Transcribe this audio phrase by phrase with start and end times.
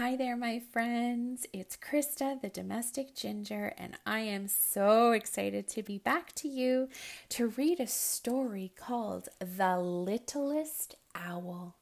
[0.00, 1.46] Hi there, my friends.
[1.52, 6.88] It's Krista, the domestic ginger, and I am so excited to be back to you
[7.28, 11.76] to read a story called The Littlest Owl.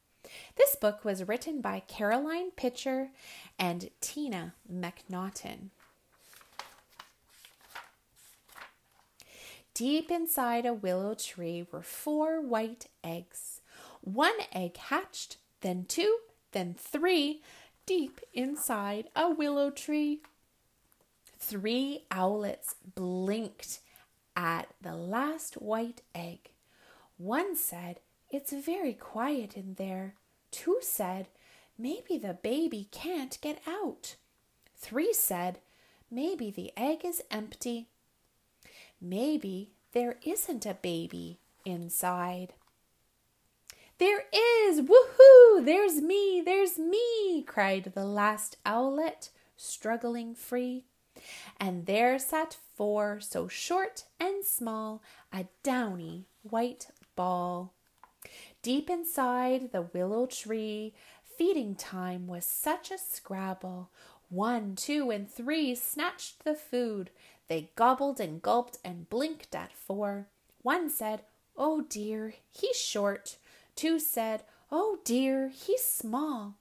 [0.57, 3.11] This book was written by Caroline Pitcher
[3.57, 5.69] and Tina Macnaughton.
[9.73, 13.61] Deep inside a willow tree were four white eggs.
[14.01, 16.17] One egg hatched, then two,
[16.51, 17.41] then three
[17.89, 20.21] deep inside a willow tree.
[21.39, 23.79] Three owlets blinked
[24.35, 26.51] at the last white egg.
[27.17, 30.13] One said, It's very quiet in there.
[30.51, 31.29] Two said,
[31.79, 34.17] Maybe the baby can't get out.
[34.77, 35.57] Three said,
[36.11, 37.87] Maybe the egg is empty.
[39.01, 42.53] Maybe there isn't a baby inside.
[43.99, 44.79] There is!
[44.79, 45.65] Woohoo!
[45.65, 46.41] There's me!
[46.45, 47.18] There's me!
[47.41, 50.85] Cried the last owlet, struggling free.
[51.59, 55.01] And there sat four, so short and small,
[55.33, 57.73] a downy white ball.
[58.61, 60.93] Deep inside the willow tree,
[61.37, 63.89] feeding time was such a scrabble.
[64.29, 67.09] One, two, and three snatched the food.
[67.47, 70.27] They gobbled and gulped and blinked at four.
[70.61, 71.23] One said,
[71.57, 73.37] Oh dear, he's short.
[73.75, 76.55] Two said, Oh dear, he's small.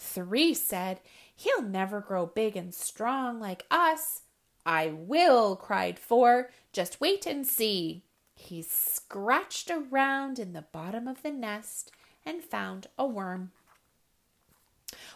[0.00, 1.00] Three said,
[1.36, 4.22] He'll never grow big and strong like us.
[4.64, 6.50] I will, cried four.
[6.72, 8.02] Just wait and see.
[8.34, 11.92] He scratched around in the bottom of the nest
[12.24, 13.52] and found a worm.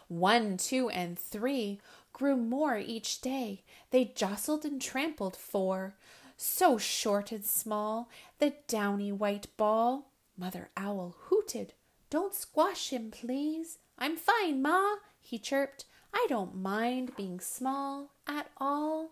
[0.08, 1.80] One, two, and three
[2.12, 3.62] grew more each day.
[3.90, 5.94] They jostled and trampled four,
[6.36, 10.10] so short and small, the downy white ball.
[10.36, 11.72] Mother Owl hooted.
[12.10, 13.78] Don't squash him, please.
[13.98, 15.84] I'm fine, Ma, he chirped.
[16.12, 19.10] I don't mind being small at all.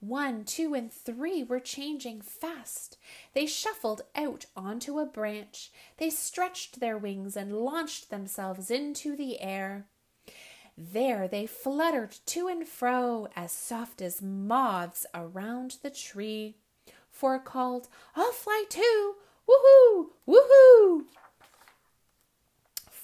[0.00, 2.96] One, two, and three were changing fast.
[3.34, 5.72] They shuffled out onto a branch.
[5.96, 9.86] They stretched their wings and launched themselves into the air.
[10.76, 16.54] There they fluttered to and fro as soft as moths around the tree.
[17.10, 19.16] Four called, I'll fly too!
[19.48, 20.10] Woohoo!
[20.28, 21.06] Woohoo!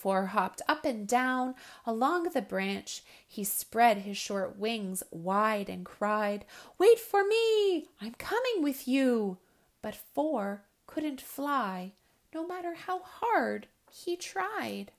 [0.04, 1.54] Four hopped up and down
[1.86, 3.02] along the branch.
[3.26, 6.44] He spread his short wings wide and cried,
[6.76, 7.86] Wait for me!
[8.02, 9.38] I'm coming with you!
[9.80, 11.92] But Four couldn't fly,
[12.34, 14.92] no matter how hard he tried.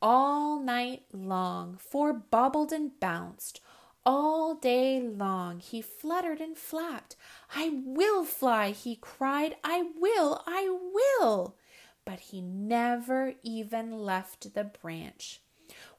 [0.00, 3.60] All night long, Four bobbled and bounced.
[4.06, 7.14] All day long he fluttered and flapped.
[7.54, 9.56] I will fly, he cried.
[9.62, 11.56] I will, I will.
[12.04, 15.40] But he never even left the branch.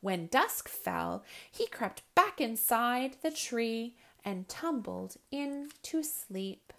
[0.02, 6.74] When dusk fell, he crept back inside the tree and tumbled in to sleep.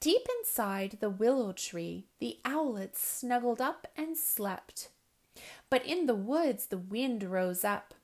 [0.00, 4.88] Deep inside the willow tree, the owlets snuggled up and slept.
[5.68, 7.94] But in the woods, the wind rose up.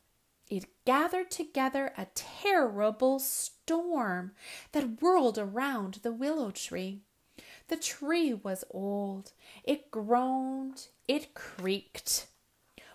[0.49, 4.33] It gathered together a terrible storm
[4.73, 7.03] that whirled around the willow tree.
[7.69, 9.33] The tree was old.
[9.65, 10.89] It groaned.
[11.09, 12.27] It creaked.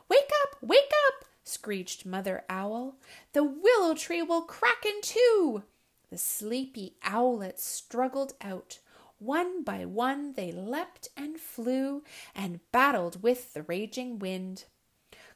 [0.08, 0.58] Wake up!
[0.62, 1.26] Wake up!
[1.44, 2.96] screeched Mother Owl.
[3.34, 5.64] The willow tree will crack in two.
[6.10, 8.80] The sleepy owlets struggled out.
[9.20, 14.66] One by one they leapt and flew and battled with the raging wind.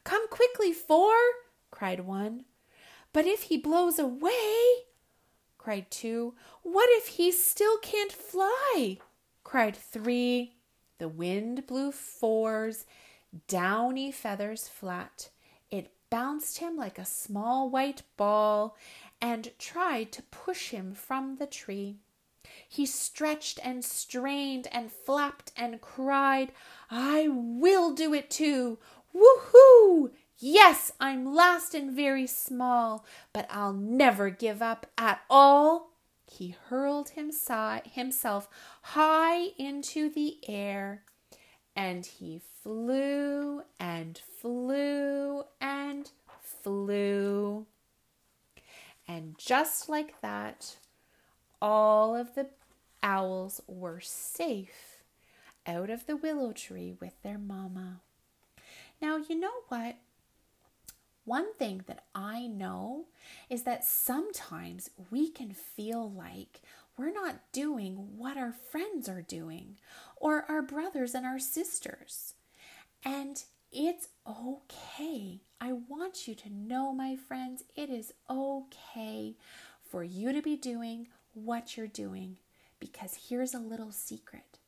[0.04, 1.14] Come quickly, Four!
[1.70, 2.44] cried one.
[3.12, 4.86] But if he blows away,
[5.58, 6.34] cried two.
[6.62, 8.98] What if he still can't fly?
[9.46, 10.56] Cried three.
[10.98, 12.84] The wind blew fours,
[13.46, 15.30] downy feathers flat.
[15.70, 18.76] It bounced him like a small white ball
[19.22, 21.94] and tried to push him from the tree.
[22.68, 26.50] He stretched and strained and flapped and cried,
[26.90, 28.78] I will do it too.
[29.14, 30.10] Woohoo!
[30.38, 35.92] Yes, I'm last and very small, but I'll never give up at all.
[36.26, 38.48] He hurled himself
[38.82, 41.02] high into the air
[41.74, 47.66] and he flew and flew and flew.
[49.06, 50.76] And just like that,
[51.62, 52.48] all of the
[53.02, 55.02] owls were safe
[55.66, 58.00] out of the willow tree with their mama.
[59.00, 59.96] Now, you know what?
[61.26, 63.06] One thing that I know
[63.50, 66.62] is that sometimes we can feel like
[66.96, 69.76] we're not doing what our friends are doing
[70.16, 72.34] or our brothers and our sisters.
[73.04, 73.42] And
[73.72, 75.40] it's okay.
[75.60, 79.34] I want you to know, my friends, it is okay
[79.90, 82.36] for you to be doing what you're doing
[82.78, 84.58] because here's a little secret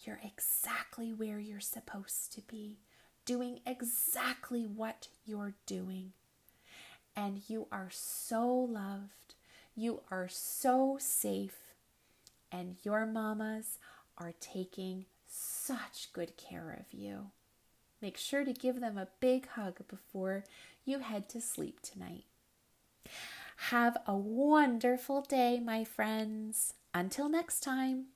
[0.00, 2.78] you're exactly where you're supposed to be,
[3.24, 6.12] doing exactly what you're doing.
[7.16, 9.34] And you are so loved,
[9.76, 11.58] you are so safe,
[12.50, 13.78] and your mamas
[14.18, 17.30] are taking such good care of you.
[18.02, 20.44] Make sure to give them a big hug before
[20.84, 22.24] you head to sleep tonight.
[23.68, 26.74] Have a wonderful day, my friends.
[26.92, 28.13] Until next time.